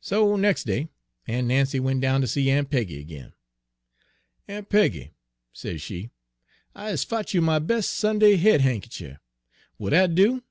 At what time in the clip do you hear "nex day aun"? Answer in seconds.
0.34-1.46